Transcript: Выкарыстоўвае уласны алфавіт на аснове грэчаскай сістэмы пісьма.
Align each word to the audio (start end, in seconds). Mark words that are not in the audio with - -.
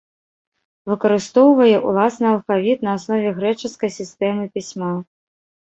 Выкарыстоўвае 0.91 1.75
уласны 1.91 2.27
алфавіт 2.33 2.79
на 2.89 2.97
аснове 3.03 3.29
грэчаскай 3.37 3.95
сістэмы 3.99 4.51
пісьма. 4.59 4.93